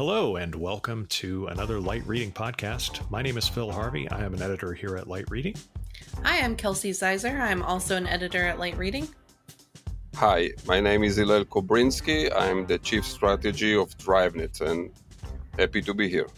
[0.00, 3.02] Hello, and welcome to another Light Reading podcast.
[3.10, 4.08] My name is Phil Harvey.
[4.08, 5.54] I am an editor here at Light Reading.
[6.24, 7.38] Hi, I'm Kelsey Ziser.
[7.38, 9.06] I'm also an editor at Light Reading.
[10.14, 12.34] Hi, my name is Hillel Kobrinsky.
[12.34, 14.90] I'm the Chief Strategy of DriveNet and
[15.58, 16.28] happy to be here.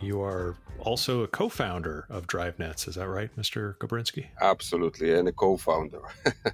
[0.00, 3.76] You are also a co-founder of DriveNets, is that right, Mr.
[3.78, 4.26] Kobrinsky?
[4.40, 6.02] Absolutely, and a co-founder.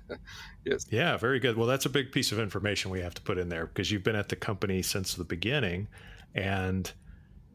[0.65, 0.87] yes.
[0.89, 1.59] Yeah, very good.
[1.59, 4.03] Well, that's a big piece of information we have to put in there because you've
[4.03, 5.89] been at the company since the beginning,
[6.35, 6.93] and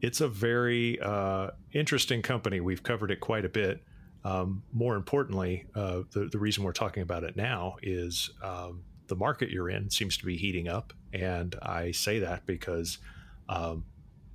[0.00, 2.60] it's a very uh, interesting company.
[2.60, 3.82] We've covered it quite a bit.
[4.24, 9.16] Um, more importantly, uh, the, the reason we're talking about it now is um, the
[9.16, 10.92] market you're in seems to be heating up.
[11.12, 12.98] And I say that because
[13.48, 13.84] um,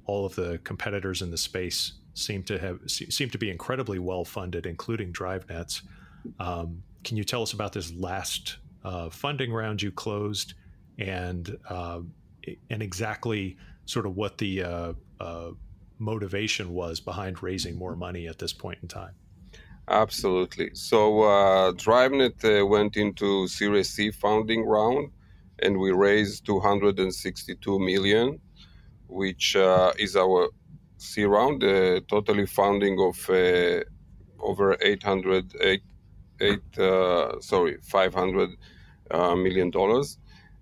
[0.05, 4.25] all of the competitors in the space seem to have seem to be incredibly well
[4.25, 5.81] funded, including DriveNets.
[6.39, 10.53] Um, can you tell us about this last uh, funding round you closed,
[10.97, 12.01] and uh,
[12.69, 15.51] and exactly sort of what the uh, uh,
[15.99, 19.13] motivation was behind raising more money at this point in time?
[19.87, 20.69] Absolutely.
[20.73, 25.11] So uh, DriveNet uh, went into Series C funding round,
[25.61, 28.39] and we raised 262 million,
[29.07, 30.49] which uh, is our
[30.97, 33.29] C round, uh, totally funding of
[34.39, 35.83] over 800, eight,
[36.39, 36.61] eight,
[37.41, 38.49] sorry, 500
[39.11, 40.17] uh, million dollars.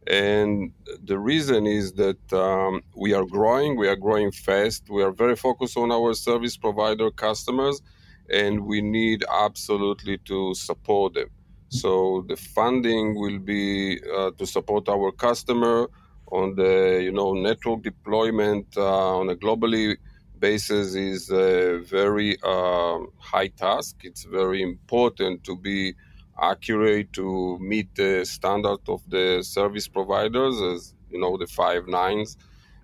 [0.07, 5.11] And the reason is that um, we are growing, we are growing fast, we are
[5.11, 7.81] very focused on our service provider customers
[8.29, 11.29] and we need absolutely to support them.
[11.69, 15.87] So the funding will be uh, to support our customer
[16.31, 19.97] on the you know network deployment uh, on a globally
[20.39, 23.97] basis is a very uh, high task.
[24.03, 25.93] It's very important to be
[26.39, 32.37] accurate to meet the standard of the service providers as you know the five nines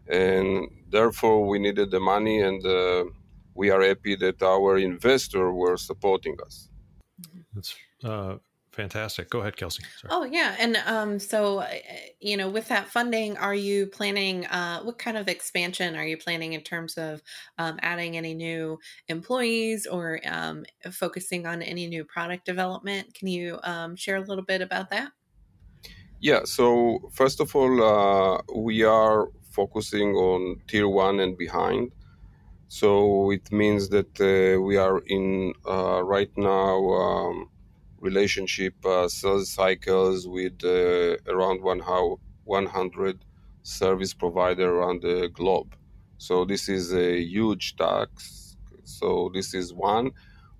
[0.08, 3.04] and therefore we needed the money and uh,
[3.54, 6.70] we are happy that our investor were supporting us.
[7.54, 8.38] That's uh,
[8.78, 9.30] fantastic.
[9.30, 9.84] Go ahead, Kelsey.
[10.00, 10.12] Sorry.
[10.14, 11.68] Oh yeah, and um, so uh,
[12.22, 14.46] you know, with that funding, are you planning?
[14.46, 17.22] Uh, what kind of expansion are you planning in terms of
[17.58, 23.14] um, adding any new employees or um, focusing on any new product development?
[23.16, 25.12] Can you um, share a little bit about that?
[26.20, 26.42] Yeah.
[26.46, 31.92] So first of all, uh, we are focusing on tier one and behind.
[32.70, 37.50] So it means that uh, we are in uh, right now um,
[38.00, 43.26] relationship uh, sales cycles with uh, around one how 100
[43.64, 45.76] service provider around the globe.
[46.18, 48.58] So this is a huge tax.
[48.84, 50.12] So this is one.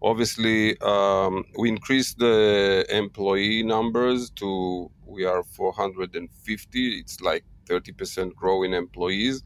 [0.02, 7.00] Obviously, um, we increased the employee numbers to we are 450.
[7.00, 9.44] It's like 30% growth in employees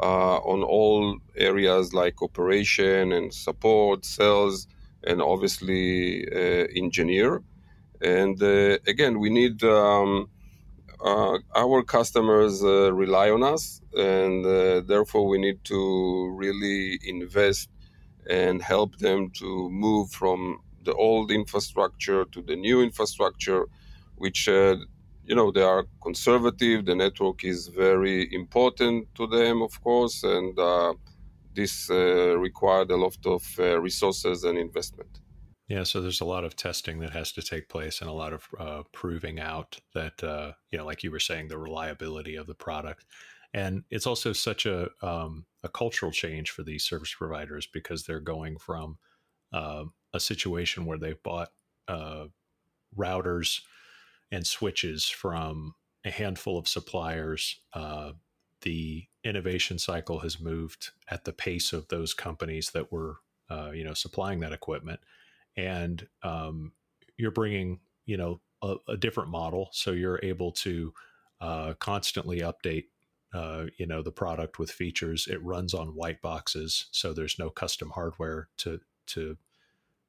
[0.00, 4.66] uh, on all areas like operation and support, sales,
[5.06, 7.42] and obviously uh, engineer.
[8.00, 10.28] And uh, again, we need um,
[11.04, 14.44] uh, our customers rely on us, and
[14.88, 17.68] therefore we need to really invest
[18.28, 23.66] and help them to move from the old infrastructure to the new infrastructure,
[24.16, 24.48] which
[25.26, 30.58] you know they are conservative the network is very important to them of course and
[30.58, 30.92] uh,
[31.54, 35.20] this uh, required a lot of uh, resources and investment
[35.68, 38.32] yeah so there's a lot of testing that has to take place and a lot
[38.32, 42.46] of uh, proving out that uh, you know like you were saying the reliability of
[42.46, 43.06] the product
[43.52, 48.20] and it's also such a um, a cultural change for these service providers because they're
[48.20, 48.98] going from
[49.52, 51.50] uh, a situation where they've bought
[52.96, 53.60] routers
[54.30, 57.60] and switches from a handful of suppliers.
[58.64, 63.18] The innovation cycle has moved at the pace of those companies that were,
[63.50, 65.00] uh, you know, supplying that equipment,
[65.56, 66.72] and um,
[67.16, 70.92] you're bringing, you know, a, a, different model, so you're able to
[71.40, 72.86] uh, constantly update.
[73.32, 75.26] Uh, you know the product with features.
[75.26, 79.36] It runs on white boxes, so there's no custom hardware to to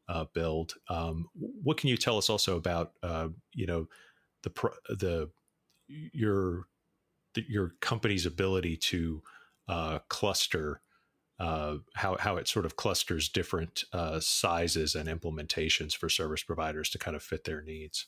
[0.07, 0.75] uh, build.
[0.89, 3.87] Um, what can you tell us also about uh, you know
[4.43, 4.51] the
[4.89, 5.29] the
[5.87, 6.67] your
[7.47, 9.21] your company's ability to
[9.67, 10.81] uh, cluster
[11.39, 16.89] uh, how how it sort of clusters different uh, sizes and implementations for service providers
[16.89, 18.07] to kind of fit their needs.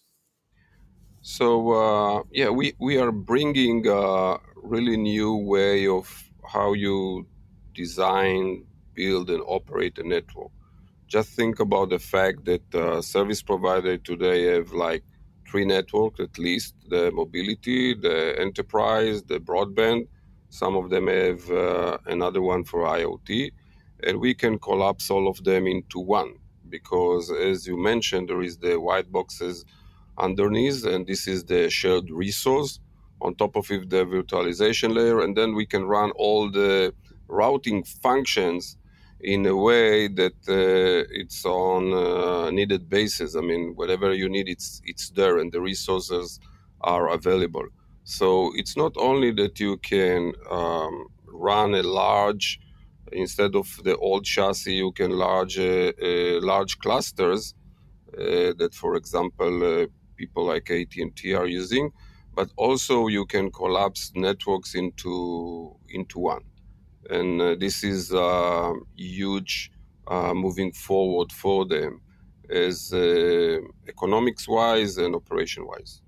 [1.22, 7.28] So uh, yeah, we we are bringing a really new way of how you
[7.74, 10.52] design, build, and operate a network.
[11.08, 15.04] Just think about the fact that uh, service provider today have like
[15.50, 20.08] three networks at least the mobility, the enterprise, the broadband.
[20.50, 23.52] Some of them have uh, another one for IoT,
[24.04, 26.36] and we can collapse all of them into one
[26.70, 29.66] because, as you mentioned, there is the white boxes
[30.18, 32.80] underneath, and this is the shared resource.
[33.22, 36.94] On top of it, the virtualization layer, and then we can run all the
[37.28, 38.78] routing functions
[39.22, 43.36] in a way that uh, it's on a needed basis.
[43.36, 46.40] I mean, whatever you need, it's it's there, and the resources
[46.81, 47.68] are available.
[48.04, 52.60] So it's not only that you can um, run a large
[53.12, 57.56] instead of the old chassis, you can large uh, uh, large clusters
[58.14, 61.92] uh, that, for example, uh, people like AT&T are using,
[62.34, 66.44] but also you can collapse networks into into one
[67.09, 69.71] and uh, this is uh, huge
[70.07, 72.01] uh, moving forward for them
[72.50, 72.94] as
[73.88, 76.01] economics wise and operation wise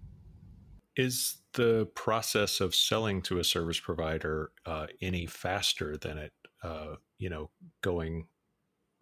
[0.95, 6.95] is the process of selling to a service provider uh, any faster than it uh,
[7.17, 7.49] you know
[7.81, 8.27] going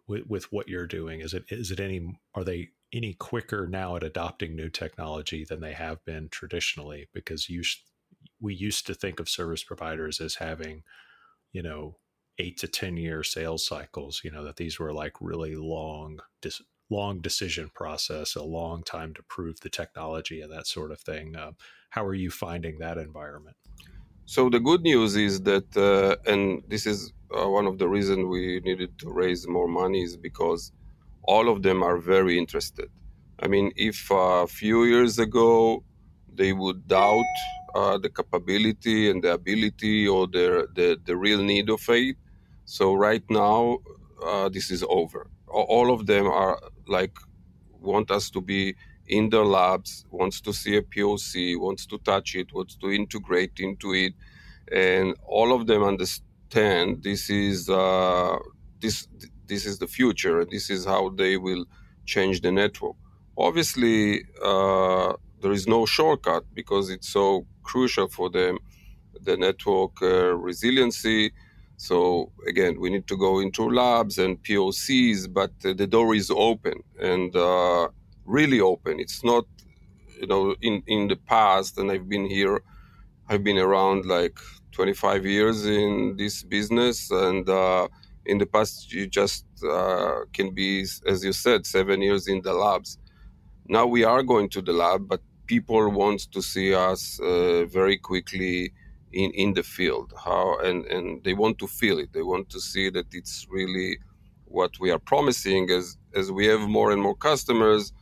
[0.06, 1.20] with, with what you're doing?
[1.20, 5.60] Is it is it any are they any quicker now at adopting new technology than
[5.60, 7.08] they have been traditionally?
[7.12, 7.62] Because you
[8.40, 10.82] we used to think of service providers as having
[11.52, 11.96] you know
[12.38, 16.62] eight to ten year sales cycles you know that these were like really long dis-
[16.90, 21.36] long decision process a long time to prove the technology and that sort of thing.
[21.36, 21.52] Uh,
[21.90, 23.56] how are you finding that environment?
[24.24, 28.26] So the good news is that uh, and this is uh, one of the reasons
[28.26, 30.72] we needed to raise more money is because
[31.22, 32.90] all of them are very interested.
[33.40, 35.84] I mean if a few years ago
[36.32, 37.34] they would doubt
[37.74, 42.16] uh, the capability and the ability or the, the, the real need of it
[42.68, 43.78] so right now,
[44.22, 45.30] uh, this is over.
[45.46, 47.16] All of them are like
[47.80, 48.74] want us to be
[49.06, 53.58] in their labs, wants to see a POC, wants to touch it, wants to integrate
[53.58, 54.12] into it,
[54.70, 58.36] and all of them understand this is uh,
[58.80, 59.08] this
[59.46, 61.64] this is the future, this is how they will
[62.04, 62.96] change the network.
[63.38, 68.58] Obviously, uh, there is no shortcut because it's so crucial for them,
[69.22, 71.32] the network uh, resiliency
[71.78, 76.30] so again, we need to go into labs and POCs, but uh, the door is
[76.30, 77.88] open and uh,
[78.24, 79.00] really open.
[79.00, 79.46] It's not,
[80.20, 82.62] you know, in in the past, and I've been here,
[83.28, 84.38] I've been around like
[84.72, 87.88] 25 years in this business, and uh,
[88.26, 92.54] in the past, you just uh, can be, as you said, seven years in the
[92.54, 92.98] labs.
[93.68, 97.98] Now we are going to the lab, but people want to see us uh, very
[98.10, 98.72] quickly
[99.12, 100.12] in in the field.
[100.24, 102.12] How and and they want to feel it.
[102.12, 103.98] They want to see that it's really
[104.44, 105.70] what we are promising.
[105.70, 107.92] As as we have more and more customers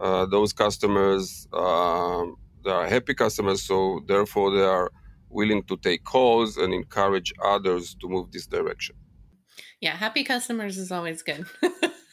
[0.00, 2.24] uh, those customers uh,
[2.64, 4.90] they are happy customers so therefore they are
[5.28, 8.96] willing to take calls and encourage others to move this direction.
[9.80, 11.44] Yeah happy customers is always good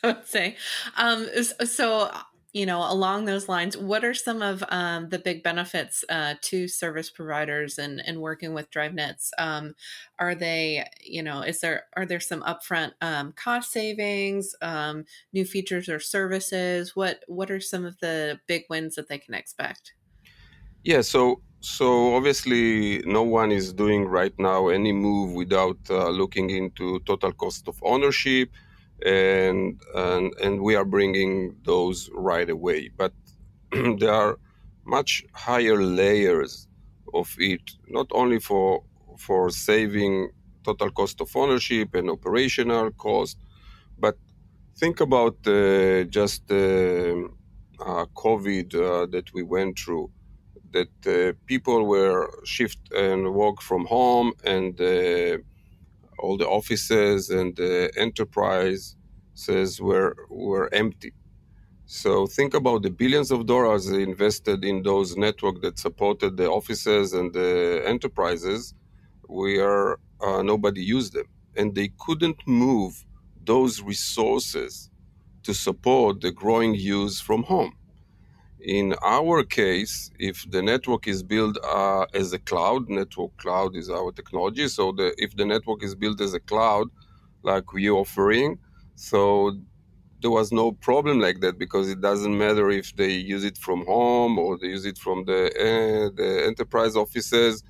[0.03, 0.55] i would say.
[0.97, 1.27] Um,
[1.65, 2.11] so
[2.53, 6.67] you know, along those lines, what are some of um, the big benefits uh, to
[6.67, 9.29] service providers and, and working with DriveNets?
[9.37, 9.75] Um,
[10.17, 15.45] are they, you know, is there are there some upfront um, cost savings, um, new
[15.45, 16.95] features or services?
[16.95, 19.93] What what are some of the big wins that they can expect?
[20.83, 26.49] Yeah, so so obviously no one is doing right now any move without uh, looking
[26.49, 28.49] into total cost of ownership
[29.05, 32.89] and and and we are bringing those right away.
[32.95, 33.13] But
[33.71, 34.39] there are
[34.85, 36.67] much higher layers
[37.13, 38.83] of it, not only for
[39.17, 40.29] for saving
[40.63, 43.37] total cost of ownership and operational cost,
[43.97, 44.17] but
[44.77, 46.55] think about uh, just uh,
[47.79, 50.09] uh, COVID uh, that we went through.
[50.71, 55.37] That uh, people were shift and work from home, and uh,
[56.19, 58.95] all the offices and the enterprises
[59.79, 61.13] were were empty.
[61.85, 67.13] So think about the billions of dollars invested in those network that supported the offices
[67.13, 68.73] and the enterprises,
[69.23, 73.05] where uh, nobody used them, and they couldn't move
[73.45, 74.89] those resources
[75.43, 77.73] to support the growing use from home.
[78.61, 83.89] In our case, if the network is built uh, as a cloud, network cloud is
[83.89, 84.67] our technology.
[84.67, 86.87] So the, if the network is built as a cloud,
[87.43, 88.57] like we're offering,
[88.95, 89.57] so
[90.21, 93.85] there was no problem like that because it doesn't matter if they use it from
[93.85, 97.63] home or they use it from the uh, the enterprise offices.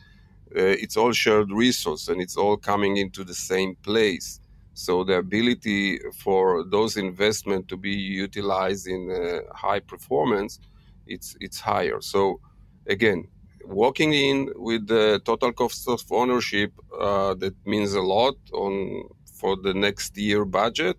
[0.56, 4.39] Uh, it's all shared resource and it's all coming into the same place.
[4.74, 10.60] So the ability for those investment to be utilized in uh, high performance
[11.08, 12.02] it's it's higher.
[12.02, 12.40] So
[12.88, 13.28] again,
[13.66, 19.04] walking in with the total cost of ownership uh, that means a lot on
[19.40, 20.98] for the next year budget.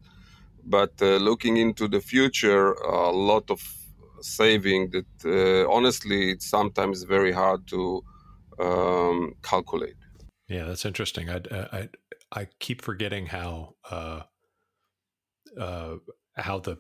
[0.65, 3.61] But uh, looking into the future a lot of
[4.21, 8.05] saving that uh, honestly it's sometimes very hard to
[8.59, 9.97] um, calculate.
[10.49, 11.31] Yeah that's interesting.
[11.31, 11.41] I,
[11.73, 11.89] I
[12.33, 14.23] i keep forgetting how uh,
[15.59, 15.97] uh,
[16.37, 16.77] how the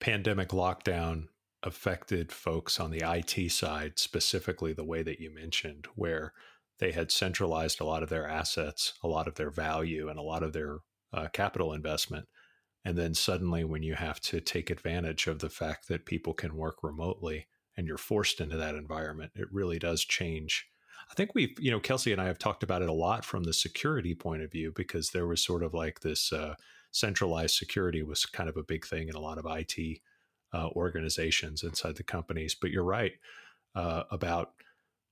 [0.00, 1.28] pandemic lockdown
[1.62, 6.32] affected folks on the IT side, specifically the way that you mentioned, where
[6.78, 10.22] they had centralized a lot of their assets, a lot of their value, and a
[10.22, 10.78] lot of their
[11.12, 12.26] uh, capital investment.
[12.84, 16.56] And then suddenly, when you have to take advantage of the fact that people can
[16.56, 17.46] work remotely
[17.76, 20.66] and you're forced into that environment, it really does change.
[21.10, 23.44] I think we've, you know, Kelsey and I have talked about it a lot from
[23.44, 26.54] the security point of view because there was sort of like this uh,
[26.92, 30.00] centralized security was kind of a big thing in a lot of IT
[30.52, 32.54] uh, organizations inside the companies.
[32.54, 33.12] But you're right
[33.74, 34.52] uh, about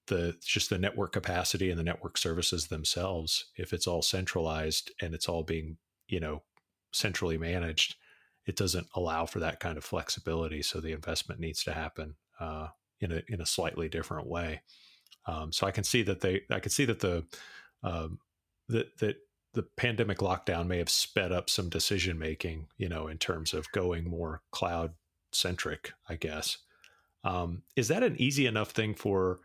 [0.07, 3.47] the just the network capacity and the network services themselves.
[3.57, 5.77] If it's all centralized and it's all being
[6.09, 6.43] you know
[6.93, 7.97] centrally managed,
[8.47, 10.63] it doesn't allow for that kind of flexibility.
[10.63, 12.69] So the investment needs to happen uh,
[13.01, 14.63] in a in a slightly different way.
[15.27, 17.25] Um, so I can see that they I can see that the
[17.83, 18.19] um,
[18.69, 19.17] that that
[19.55, 23.71] the pandemic lockdown may have sped up some decision making, you know, in terms of
[23.73, 24.95] going more cloud
[25.35, 26.59] centric, I guess.
[27.25, 29.41] Um, is that an easy enough thing for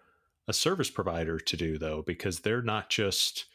[0.48, 2.02] a service provider to do, though?
[2.02, 3.46] Because they're not just,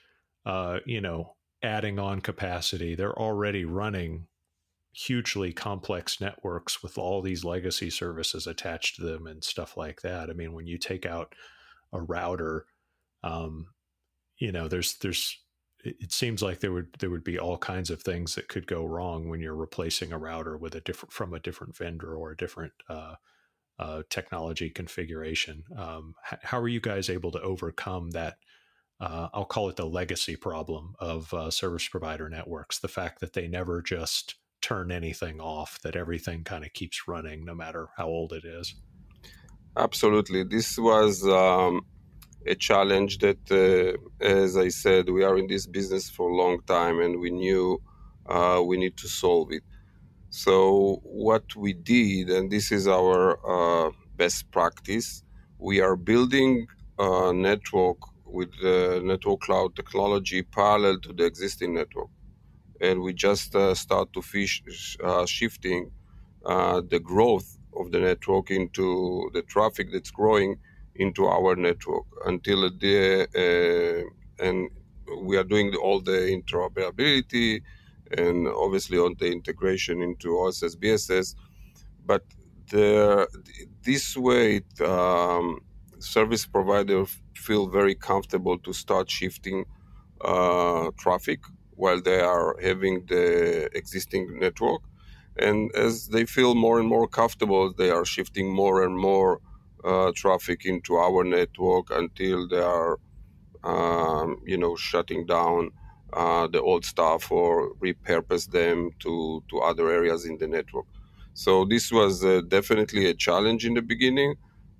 [0.46, 4.26] uh, you know, adding on capacity, they're already running
[4.92, 10.30] hugely complex networks with all these legacy services attached to them and stuff like that.
[10.30, 11.34] I mean, when you take out
[11.92, 12.66] a router,
[13.24, 13.66] um,
[14.38, 15.43] you know, there's there's
[15.84, 18.84] it seems like there would there would be all kinds of things that could go
[18.84, 22.36] wrong when you're replacing a router with a different from a different vendor or a
[22.36, 23.14] different uh,
[23.78, 25.64] uh, technology configuration.
[25.76, 28.36] Um, how are you guys able to overcome that?
[29.00, 32.78] Uh, I'll call it the legacy problem of uh, service provider networks.
[32.78, 37.44] The fact that they never just turn anything off, that everything kind of keeps running
[37.44, 38.74] no matter how old it is.
[39.76, 41.26] Absolutely, this was.
[41.26, 41.82] Um
[42.46, 46.60] a challenge that, uh, as I said, we are in this business for a long
[46.62, 47.80] time and we knew
[48.26, 49.62] uh, we need to solve it.
[50.30, 55.22] So, what we did, and this is our uh, best practice,
[55.58, 56.66] we are building
[56.98, 62.08] a network with the network cloud technology parallel to the existing network.
[62.80, 64.62] And we just uh, start to fish,
[65.02, 65.90] uh, shifting
[66.44, 70.58] uh, the growth of the network into the traffic that's growing
[70.96, 74.70] into our network until the uh, and
[75.22, 77.62] we are doing all the interoperability
[78.16, 81.34] and obviously on the integration into OSS BSS.
[82.06, 82.22] But
[82.70, 83.28] the,
[83.82, 85.60] this way, um,
[85.98, 89.64] service provider feel very comfortable to start shifting
[90.20, 94.82] uh, traffic while they are having the existing network.
[95.36, 99.40] And as they feel more and more comfortable, they are shifting more and more
[99.84, 102.98] uh, traffic into our network until they are,
[103.64, 105.70] um, you know, shutting down
[106.12, 110.86] uh, the old stuff or repurpose them to, to other areas in the network.
[111.34, 114.36] So this was uh, definitely a challenge in the beginning,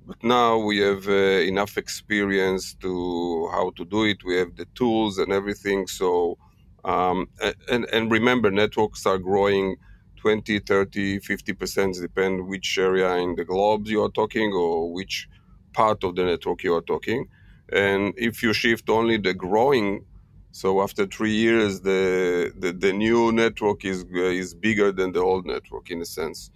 [0.07, 4.19] but now we have uh, enough experience to how to do it.
[4.25, 5.87] We have the tools and everything.
[5.89, 6.39] So
[6.85, 7.29] um,
[7.71, 9.77] and and remember, networks are growing
[10.25, 15.29] 20, 30, 50%, depend which area in the globe you are talking or which
[15.75, 17.29] part of the network you are talking.
[17.71, 20.07] And if you shift only the growing,
[20.51, 25.45] so after three years, the, the, the new network is, is bigger than the old
[25.45, 26.51] network in a sense.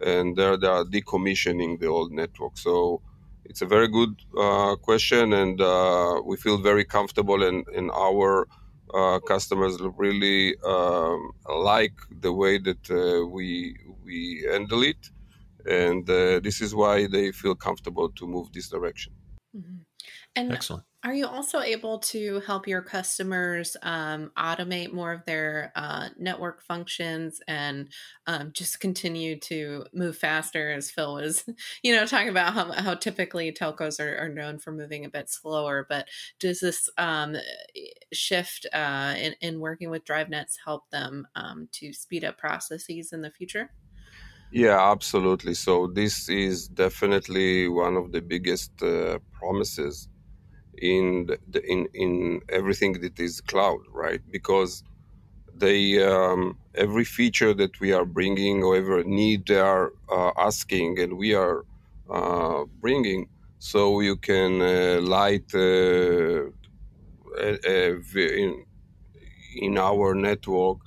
[0.00, 2.56] And there they are decommissioning the old network.
[2.56, 3.02] So
[3.44, 8.48] it's a very good uh, question, and uh, we feel very comfortable in, in our
[8.94, 15.10] uh, customers really um, like the way that uh, we we handle it,
[15.66, 19.12] and uh, this is why they feel comfortable to move this direction.
[19.56, 19.82] Mm-hmm.
[20.36, 20.84] And Excellent.
[21.02, 26.62] Are you also able to help your customers um, automate more of their uh, network
[26.62, 27.88] functions and
[28.26, 30.70] um, just continue to move faster?
[30.70, 31.44] As Phil was,
[31.82, 35.30] you know, talking about how, how typically telcos are, are known for moving a bit
[35.30, 36.06] slower, but
[36.38, 37.34] does this um,
[38.12, 43.22] shift uh, in, in working with DriveNets help them um, to speed up processes in
[43.22, 43.70] the future?
[44.50, 45.54] Yeah, absolutely.
[45.54, 50.08] So this is definitely one of the biggest uh, promises
[50.78, 54.22] in the, in in everything that is cloud, right?
[54.30, 54.84] Because
[55.54, 60.98] they um, every feature that we are bringing or every need they are uh, asking
[61.00, 61.64] and we are
[62.10, 63.28] uh, bringing
[63.58, 66.50] so you can uh, light uh,
[68.16, 68.64] in,
[69.56, 70.78] in our network.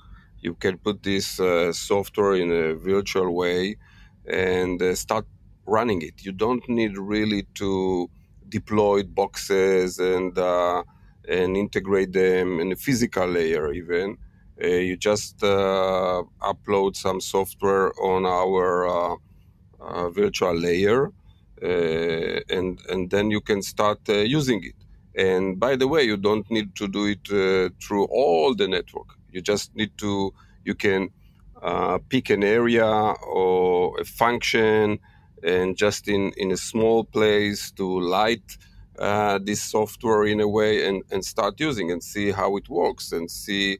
[0.44, 3.76] You can put this uh, software in a virtual way
[4.26, 5.24] and uh, start
[5.64, 6.22] running it.
[6.22, 8.10] You don't need really to
[8.50, 10.82] deploy boxes and uh,
[11.26, 14.18] and integrate them in a physical layer even.
[14.62, 21.10] Uh, you just uh, upload some software on our uh, virtual layer,
[21.62, 24.76] and and then you can start using it.
[25.16, 27.24] And by the way, you don't need to do it
[27.82, 29.16] through all the network.
[29.34, 30.32] You just need to
[30.64, 31.10] you can
[31.62, 34.98] uh, pick an area or a function
[35.42, 38.56] and just in, in a small place to light
[38.98, 43.12] uh, this software in a way and, and start using and see how it works
[43.12, 43.78] and see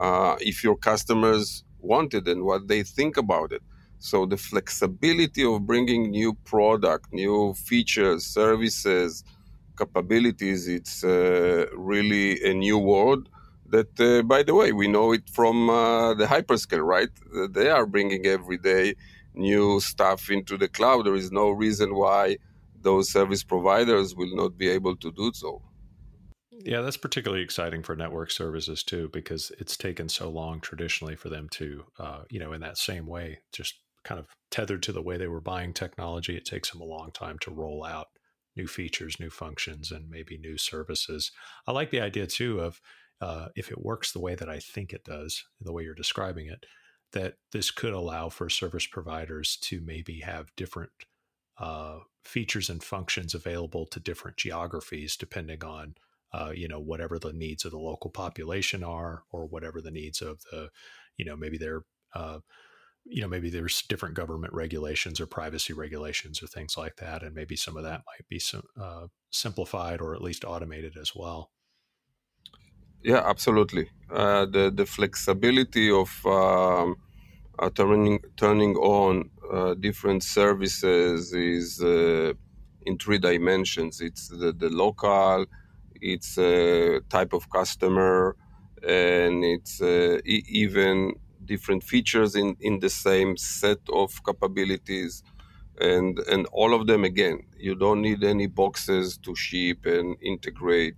[0.00, 3.62] uh, if your customers want it and what they think about it.
[3.98, 9.24] So the flexibility of bringing new product, new features, services,
[9.78, 13.28] capabilities, it's uh, really a new world
[13.74, 17.12] that, uh, by the way, we know it from uh, the hyperscale, right?
[17.50, 18.94] They are bringing every day
[19.34, 21.06] new stuff into the cloud.
[21.06, 22.38] There is no reason why
[22.88, 25.62] those service providers will not be able to do so.
[26.72, 31.28] Yeah, that's particularly exciting for network services too, because it's taken so long traditionally for
[31.28, 35.02] them to, uh, you know, in that same way, just kind of tethered to the
[35.02, 36.36] way they were buying technology.
[36.36, 38.06] It takes them a long time to roll out
[38.56, 41.32] new features, new functions, and maybe new services.
[41.66, 42.80] I like the idea too of
[43.20, 46.46] uh, if it works the way that I think it does, the way you're describing
[46.46, 46.66] it,
[47.12, 50.90] that this could allow for service providers to maybe have different
[51.58, 55.94] uh, features and functions available to different geographies depending on
[56.32, 60.20] uh, you know whatever the needs of the local population are or whatever the needs
[60.20, 60.68] of the
[61.16, 62.38] you know maybe they're uh,
[63.04, 67.34] you know maybe there's different government regulations or privacy regulations or things like that and
[67.34, 71.50] maybe some of that might be some, uh, simplified or at least automated as well
[73.04, 76.96] yeah absolutely uh, the the flexibility of um,
[77.60, 82.32] uh, turning turning on uh, different services is uh,
[82.86, 84.00] in three dimensions.
[84.02, 85.46] It's the, the local,
[86.00, 88.36] it's a type of customer,
[88.88, 91.14] and it's uh, e- even
[91.44, 95.22] different features in, in the same set of capabilities.
[95.80, 100.96] And, and all of them again, you don't need any boxes to ship and integrate.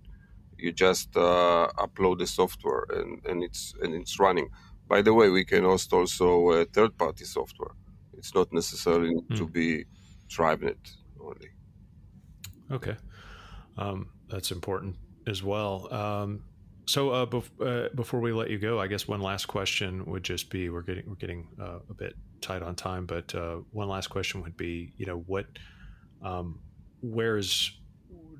[0.57, 4.49] You just uh, upload the software and, and it's and it's running
[4.87, 7.71] by the way, we can host also uh, third-party software.
[8.17, 9.37] It's not necessarily mm.
[9.37, 9.85] to be
[10.29, 11.49] DriveNet only.
[12.71, 12.95] Okay,
[13.77, 14.95] um, that's important
[15.27, 15.93] as well.
[15.93, 16.43] Um,
[16.85, 20.23] so uh, bef- uh, before we let you go, I guess one last question would
[20.23, 23.89] just be: we're getting we're getting uh, a bit tight on time, but uh, one
[23.89, 25.45] last question would be: you know, what,
[26.23, 26.59] um,
[27.01, 27.71] where is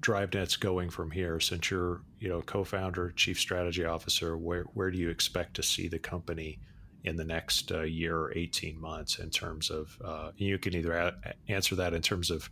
[0.02, 1.40] DriveNets going from here?
[1.40, 5.88] Since you're, you know, co-founder, chief strategy officer, where where do you expect to see
[5.88, 6.60] the company
[7.04, 9.98] in the next uh, year or eighteen months in terms of?
[10.04, 12.50] Uh, you can either a- answer that in terms of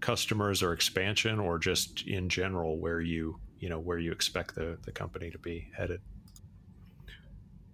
[0.00, 4.78] customers or expansion, or just in general where you you know where you expect the
[4.82, 6.00] the company to be headed.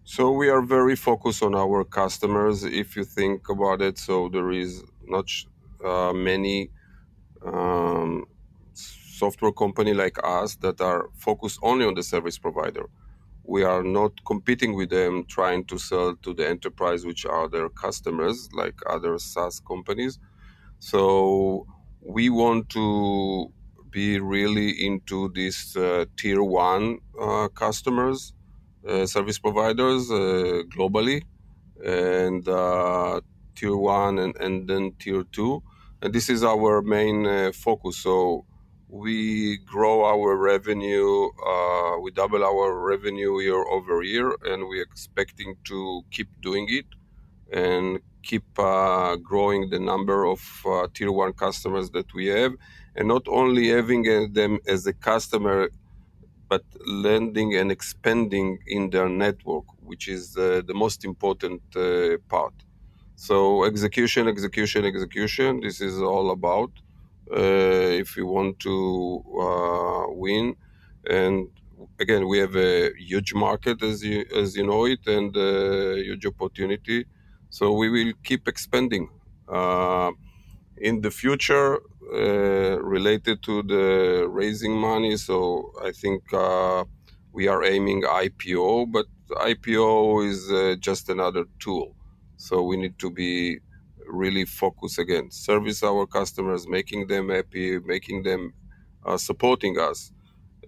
[0.05, 2.65] So we are very focused on our customers.
[2.65, 5.29] If you think about it, so there is not
[5.85, 6.71] uh, many
[7.45, 8.25] um,
[9.23, 12.87] software company like us that are focused only on the service provider.
[13.55, 17.69] We are not competing with them trying to sell to the enterprise, which are their
[17.85, 20.15] customers, like other SaaS companies.
[20.79, 21.67] So
[22.17, 22.87] we want to
[23.99, 26.87] be really into these uh, tier one
[27.27, 28.19] uh, customers,
[28.89, 31.19] uh, service providers uh, globally,
[31.85, 33.21] and uh,
[33.57, 35.63] tier one and, and then tier two.
[36.01, 37.95] And this is our main uh, focus.
[38.07, 38.47] So
[38.93, 45.57] we grow our revenue, uh, we double our revenue year over year, and we're expecting
[45.65, 46.85] to keep doing it
[47.51, 52.53] and keep uh, growing the number of uh, tier one customers that we have,
[52.95, 55.71] and not only having uh, them as a customer,
[56.51, 62.53] but lending and expanding in their network, which is uh, the most important uh, part.
[63.17, 65.61] So execution, execution, execution.
[65.61, 66.73] This is all about.
[67.33, 70.55] Uh, if we want to uh, win.
[71.09, 71.49] And
[71.99, 76.27] again, we have a huge market as you as you know it, and a huge
[76.27, 77.07] opportunity.
[77.49, 79.09] So we will keep expanding.
[79.49, 80.13] Uh,
[80.77, 81.81] in the future,
[82.83, 86.23] related to the raising money, so I think
[87.33, 91.95] we are aiming IPO, but IPO is uh, just another tool.
[92.37, 93.61] So we need to be
[94.07, 98.53] really focus again, service our customers, making them happy, making them
[99.05, 100.13] uh, supporting us,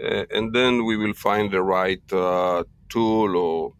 [0.02, 3.74] uh, and then we will find the right uh, tool or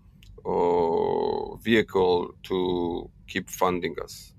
[0.45, 4.35] or vehicle to keep funding us.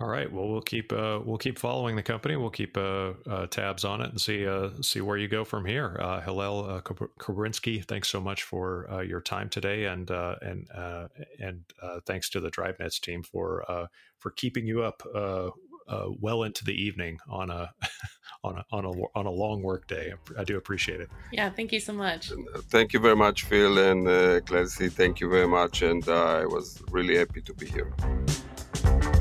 [0.00, 0.32] All right.
[0.32, 2.34] Well, we'll keep uh, we'll keep following the company.
[2.34, 5.66] We'll keep uh, uh, tabs on it and see uh, see where you go from
[5.66, 5.98] here.
[6.00, 10.66] Uh, Hillel uh, Kobrinsky, thanks so much for your time today, and and
[11.38, 11.64] and
[12.06, 13.88] thanks to the DriveNets team for
[14.20, 15.50] for keeping you up uh,
[15.88, 17.72] uh, well into the evening on a
[18.44, 20.12] on a on a on a long work day.
[20.38, 21.10] I do appreciate it.
[21.32, 22.30] Yeah, thank you so much.
[22.32, 24.88] Uh, thank you very much, Phil and uh, Clancy.
[24.88, 29.19] Thank you very much, and I was really happy to be here.